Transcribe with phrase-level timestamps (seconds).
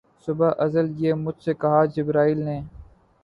[0.27, 2.59] صبح ازل یہ مجھ سے کہا جبرئیل نے